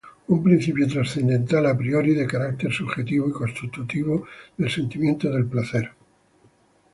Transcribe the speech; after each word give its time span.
Un 0.33 0.41
principio 0.41 0.87
"trascendental" 0.91 1.63
a 1.67 1.77
priori, 1.77 2.15
de 2.15 2.25
carácter 2.25 2.73
"subjetivo" 2.73 3.29
y 3.29 3.33
"constitutivo" 3.33 4.25
del 4.57 4.67
sentimiento 4.71 5.29
del 5.29 5.45
placer. 5.45 5.91